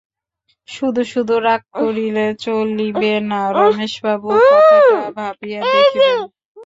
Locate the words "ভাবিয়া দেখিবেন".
5.17-6.17